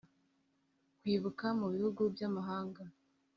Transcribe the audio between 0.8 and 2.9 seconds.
Kwibuka Mu Bihugu by Amahanga